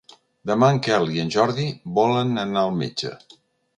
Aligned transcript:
Demà 0.51 0.69
en 0.75 0.79
Quel 0.87 1.05
i 1.17 1.21
en 1.25 1.29
Jordi 1.35 1.67
volen 1.99 2.33
anar 2.45 2.65
al 2.67 2.77
metge. 2.81 3.13